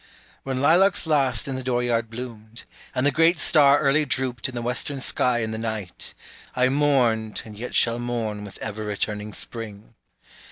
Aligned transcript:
When 0.41 0.61
lilacs 0.61 1.05
last 1.05 1.47
in 1.47 1.53
the 1.53 1.61
door 1.61 1.83
yard 1.83 2.09
bloomed, 2.09 2.63
And 2.95 3.05
the 3.05 3.11
great 3.11 3.37
star 3.37 3.77
early 3.77 4.03
drooped 4.03 4.49
in 4.49 4.55
the 4.55 4.61
western 4.63 4.99
sky 4.99 5.43
in 5.43 5.51
the 5.51 5.59
night, 5.59 6.15
I 6.55 6.69
mourned 6.69 7.43
and 7.45 7.55
yet 7.55 7.75
shall 7.75 7.99
mourn 7.99 8.43
with 8.43 8.57
ever 8.63 8.83
returning 8.83 9.31
spring. 9.31 9.93